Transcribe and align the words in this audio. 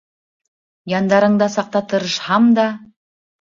Яндарыңда 0.93 1.49
саҡта 1.57 1.83
тырышһам 1.93 2.49
да 2.61 2.67